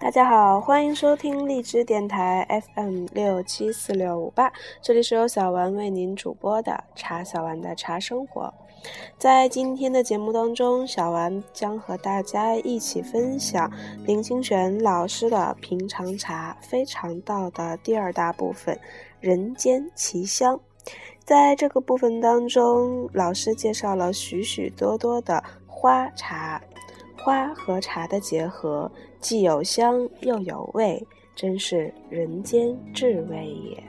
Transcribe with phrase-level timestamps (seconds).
[0.00, 8.52] 大家好，欢迎收听荔枝电台 FM 六七四六五八，这里是由小丸为您主播的茶小丸的茶生活。
[9.18, 13.70] 在今天的节目当中，小丸将和大家一起分享
[14.04, 18.78] 林清玄老师的《平常茶非常道》的第二大部分
[19.20, 20.60] “人间奇香”。
[21.24, 26.60] 在这个部分当中，老师介绍了许许多多的花茶。
[27.24, 31.02] 花和茶的结合，既有香又有味，
[31.34, 33.82] 真是人间至味也。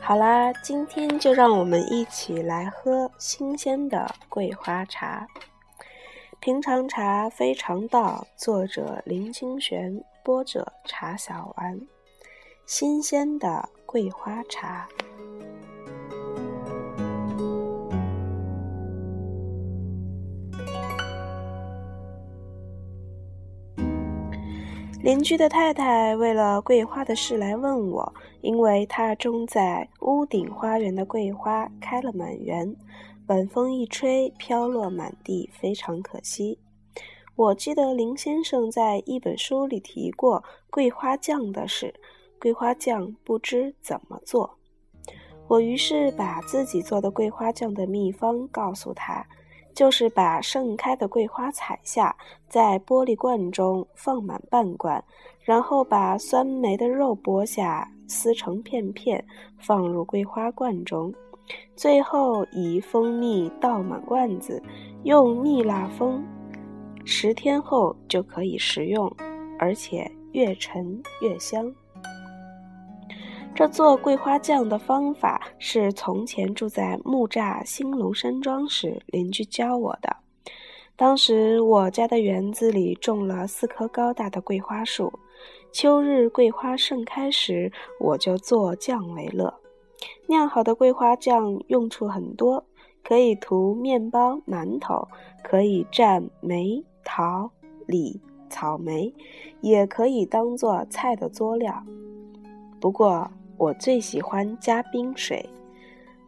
[0.00, 5.24] 好啦，今天就让我们一起来喝新鲜的桂花茶。
[6.40, 11.80] 平常茶非常道，作者林清玄，播者茶小丸。
[12.66, 14.88] 新鲜的桂花茶。
[25.02, 28.12] 邻居的太太为了桂花的事来问我，
[28.42, 32.76] 因为她种在屋顶花园的桂花开了满园，
[33.26, 36.58] 晚风一吹飘落满地，非常可惜。
[37.34, 41.94] 我记得林先生在一本书里提过桂花酱的事，
[42.38, 44.58] 桂花酱不知怎么做。
[45.48, 49.26] 我于是把自己做的桂花酱的秘方告诉他。
[49.74, 52.14] 就是把盛开的桂花采下，
[52.48, 55.02] 在玻璃罐中放满半罐，
[55.40, 59.24] 然后把酸梅的肉剥下，撕成片片，
[59.58, 61.12] 放入桂花罐中，
[61.76, 64.62] 最后以蜂蜜倒满罐子，
[65.04, 66.22] 用蜜蜡封，
[67.04, 69.10] 十天后就可以食用，
[69.58, 71.72] 而且越陈越香。
[73.60, 80.16] 这做桂花酱的方法是从前住在木栅兴隆山庄时邻居教我的。
[80.96, 85.12] 当时我家的园子里种了四棵高大的桂花树，
[85.72, 89.52] 秋日桂花盛开时，我就做酱为乐。
[90.26, 92.64] 酿好的桂花酱用处很多，
[93.04, 95.06] 可以涂面包、馒头，
[95.44, 97.50] 可以蘸梅、桃、
[97.86, 99.14] 李、草莓，
[99.60, 101.84] 也可以当做菜的佐料。
[102.80, 105.46] 不过，我最喜欢加冰水，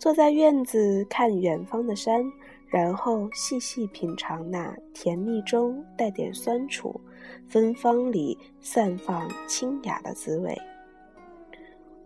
[0.00, 2.24] 坐在院子看远方的山，
[2.66, 7.00] 然后细细品尝那甜蜜中带点酸楚、
[7.46, 10.60] 芬芳里散放清雅的滋味。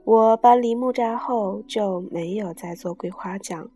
[0.04, 3.66] 我搬离木栅后就没有再做桂花酱，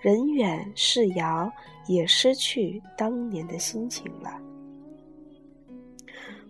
[0.00, 1.50] 人远事遥，
[1.88, 4.40] 也失去当年的心情了。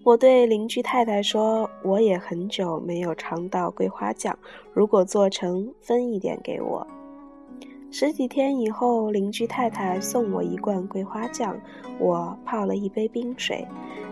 [0.06, 4.38] 我对邻居太太说：“我也很久没有尝到桂花酱，
[4.72, 6.86] 如果做成，分一点给我。”
[7.90, 11.58] 十几天以后，邻居太太送我一罐桂花酱，
[11.98, 13.66] 我泡了一杯冰水，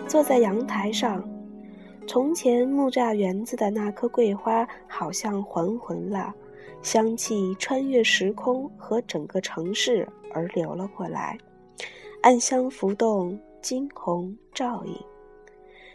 [0.09, 1.23] 坐在阳台上。
[2.09, 6.35] 从前木栅园子的那棵桂花好像还魂了，
[6.83, 11.39] 香气穿越时空和整个城市而流了过来，
[12.23, 14.93] 暗香浮动，惊鸿照影。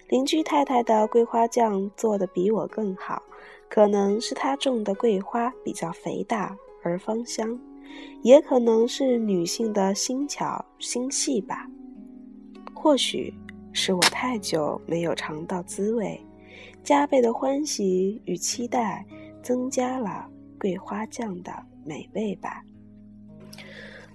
[0.09, 3.21] 邻居太太的桂花酱做的比我更好，
[3.69, 7.59] 可能是她种的桂花比较肥大而芳香，
[8.23, 11.69] 也可能是女性的心巧心细吧。
[12.73, 13.31] 或许
[13.71, 16.19] 是我太久没有尝到滋味，
[16.83, 19.05] 加倍的欢喜与期待
[19.43, 20.27] 增加了
[20.59, 21.51] 桂花酱的
[21.85, 22.63] 美味吧。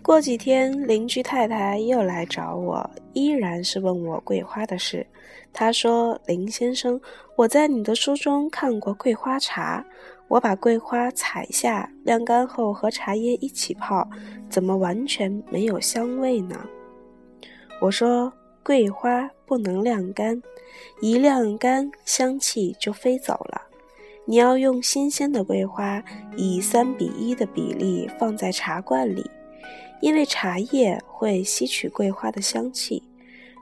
[0.05, 5.05] 过几天，邻居太太又来找我，依然是问我桂花的事。
[5.51, 7.01] 她说：“林先生，
[7.37, 9.83] 我在你的书中看过桂花茶，
[10.29, 14.07] 我把桂花采下晾干后和茶叶一起泡，
[14.51, 16.55] 怎么完全没有香味呢？”
[17.81, 18.31] 我说
[18.63, 20.39] ：“桂花不能晾干，
[21.01, 23.59] 一晾干香气就飞走了。
[24.27, 26.05] 你要用新鲜的桂花，
[26.37, 29.25] 以三比一的比例放在茶罐里，
[30.01, 33.03] 因为茶叶会吸取桂花的香气。”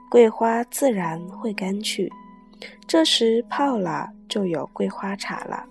[0.09, 2.07] 桂花自然会干去，
[2.85, 5.65] 这时泡了就有桂花茶了。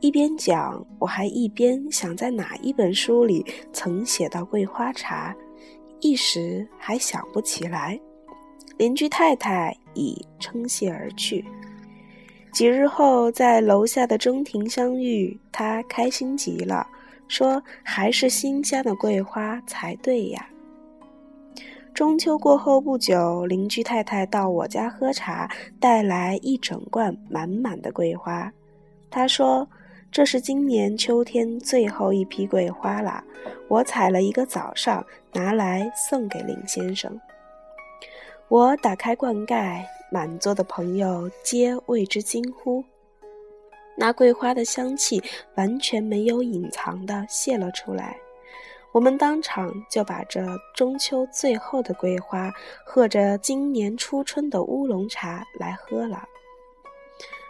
[0.00, 5.32] 一边讲，我还一边想在哪一本书里曾写到桂花茶，
[6.00, 7.96] 一时还想不起来。
[8.78, 11.44] 邻居太太已称谢而去。
[12.52, 16.84] 几日后在楼下的中庭相遇，她开心极了，
[17.28, 20.48] 说：“还是新鲜的桂花才对呀。”
[21.94, 25.50] 中秋过后不久，邻居太太到我家喝茶，
[25.80, 28.52] 带来一整罐满满的桂花。
[29.10, 29.66] 她说
[30.12, 33.24] ：“这是今年秋天最后一批桂花了，
[33.68, 37.18] 我采了一个早上，拿来送给林先生。
[38.48, 42.84] 我打开罐盖，满座的朋友皆为之惊呼。
[43.96, 45.22] 那桂花的香气
[45.54, 48.16] 完全没有隐藏的泄了出来，
[48.92, 50.44] 我们当场就把这
[50.74, 52.52] 中秋最后的桂花
[52.84, 56.22] 和着今年初春的乌龙茶来喝了。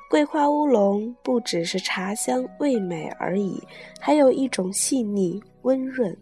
[0.08, 3.60] 桂花乌龙不只是茶香味美而已，
[4.00, 6.16] 还有一种细腻温润。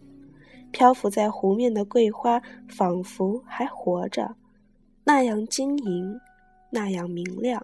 [0.71, 4.35] 漂浮在湖面的桂花仿佛还活着，
[5.03, 6.19] 那样晶莹，
[6.71, 7.63] 那样明亮。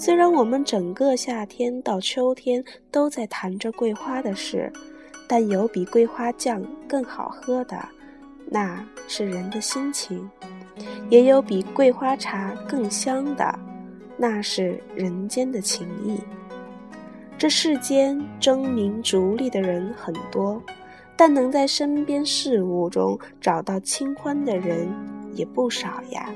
[0.00, 4.72] 虽然我们整个夏天到秋天都在谈着桂花的事，
[5.28, 7.76] 但有比桂花酱更好喝的，
[8.46, 10.20] 那是人的心情；
[11.10, 13.58] 也有比桂花茶更香的。
[14.16, 16.16] 那是人间的情谊。
[17.36, 20.62] 这世间争名逐利的人很多，
[21.16, 24.88] 但能在身边事物中找到清欢的人
[25.34, 26.32] 也不少呀。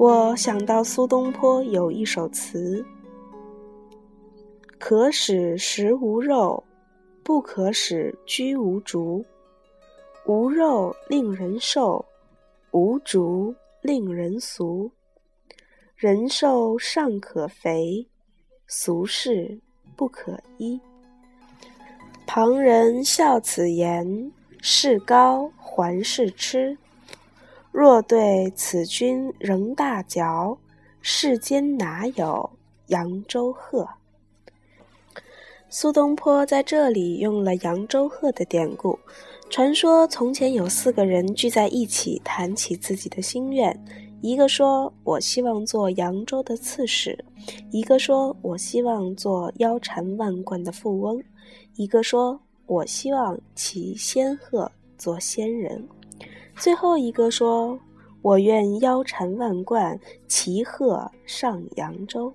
[0.00, 2.82] 我想到苏东坡有一首词
[4.80, 6.64] ：“可使食无肉，
[7.22, 9.22] 不可使居无竹。
[10.24, 12.02] 无肉令人瘦，
[12.70, 14.90] 无竹令人俗。”
[15.96, 18.08] 人瘦尚可肥，
[18.66, 19.60] 俗事
[19.96, 20.80] 不可依。
[22.26, 24.32] 旁人笑此言，
[24.62, 26.78] 是高还是痴？
[27.72, 30.58] 若对此君仍大嚼，
[31.00, 32.50] 世间哪有
[32.88, 33.88] 扬州鹤？
[35.68, 38.98] 苏东坡在这里用了扬州鹤的典故。
[39.48, 43.76] 传说从前有四个人聚在一起，谈起自己的心愿。
[44.20, 47.24] 一个说：“我希望做扬州的刺史。”
[47.70, 51.22] 一个说：“我希望做腰缠万贯的富翁。”
[51.76, 55.88] 一个说：“我希望骑仙鹤做仙人。”
[56.56, 57.78] 最后一个说
[58.22, 59.98] ：“我愿腰缠万贯，
[60.28, 62.32] 骑鹤上扬州。”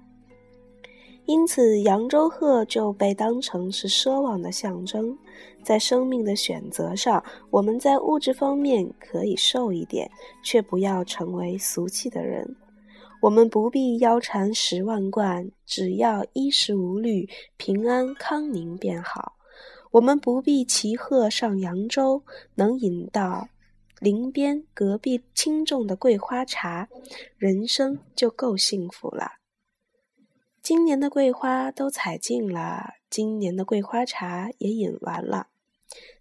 [1.26, 5.18] 因此，扬州鹤就被当成是奢望的象征。
[5.64, 10.10] 在生命的选择上，我们在物质方面可以瘦一点，
[10.44, 12.56] 却不要成为俗气的人。
[13.22, 17.28] 我们不必腰缠十万贯，只要衣食无虑、
[17.58, 19.34] 平安康宁便好。
[19.90, 22.22] 我们不必骑鹤上扬州，
[22.54, 23.48] 能饮到
[24.00, 26.88] 林边隔壁轻重的桂花茶，
[27.38, 29.34] 人生就够幸福了。
[30.62, 35.48] 今年的桂花都采尽了，今年的桂花茶也饮完了。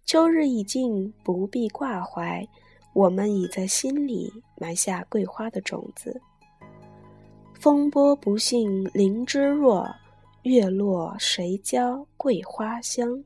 [0.05, 2.47] 秋日已尽，不必挂怀，
[2.93, 6.21] 我们已在心里埋下桂花的种子。
[7.59, 9.87] 风波不信菱枝弱，
[10.43, 13.23] 月落谁教桂花香？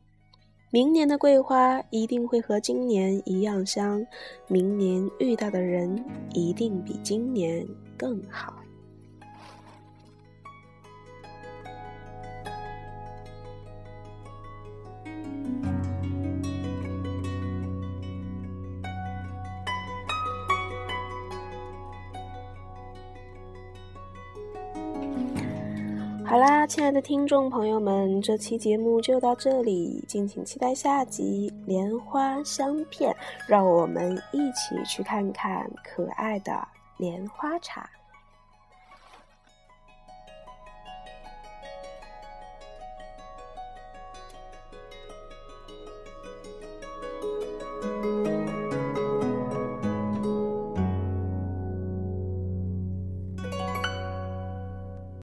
[0.71, 4.05] 明年的桂花一定会和今年一样香，
[4.47, 7.67] 明年遇到的人一定比今年
[7.97, 8.53] 更好。
[26.29, 33.11] 好啦，亲爱的听众朋友们，这期节目就到这里，敬请期待下集《莲花香片》，
[33.47, 36.51] 让我们一起去看看可爱的
[36.97, 37.89] 莲花茶。